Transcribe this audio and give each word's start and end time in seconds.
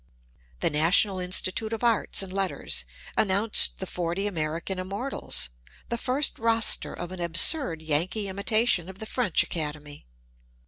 The 0.61 0.71
National 0.71 1.19
Institute 1.19 1.73
of 1.73 1.83
Arts 1.83 2.23
and 2.23 2.33
Letters 2.33 2.85
announced 3.15 3.77
the 3.77 3.85
Forty 3.85 4.25
American 4.25 4.79
Immortals, 4.79 5.49
the 5.89 5.97
first 5.99 6.39
roster 6.39 6.91
of 6.95 7.11
an 7.11 7.19
absurd 7.21 7.83
Yankee 7.83 8.27
imitation 8.27 8.89
of 8.89 8.97
the 8.97 9.05
French 9.05 9.43
Academy. 9.43 10.07